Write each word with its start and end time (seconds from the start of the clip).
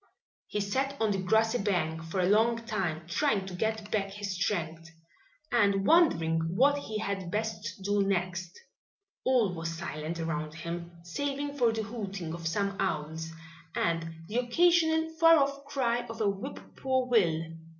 He 0.47 0.61
sat 0.61 0.99
on 0.99 1.11
the 1.11 1.21
grassy 1.21 1.59
bank 1.59 2.01
for 2.05 2.19
a 2.21 2.25
long 2.27 2.65
time, 2.65 3.05
trying 3.07 3.45
to 3.45 3.53
get 3.53 3.91
back 3.91 4.09
his 4.09 4.31
strength 4.33 4.89
and 5.51 5.85
wondering 5.85 6.39
what 6.55 6.79
he 6.79 6.97
had 6.97 7.29
best 7.29 7.83
do 7.83 8.01
next. 8.01 8.59
All 9.23 9.53
was 9.53 9.77
silent 9.77 10.19
around 10.19 10.55
him, 10.55 10.89
saving 11.03 11.55
for 11.55 11.71
the 11.71 11.83
hooting 11.83 12.33
of 12.33 12.47
some 12.47 12.77
owls 12.79 13.29
and 13.75 14.23
the 14.27 14.37
occasional 14.37 15.07
far 15.19 15.37
off 15.37 15.65
cry 15.65 16.03
of 16.07 16.19
a 16.19 16.27
whip 16.27 16.59
poor 16.77 17.05
will. 17.07 17.39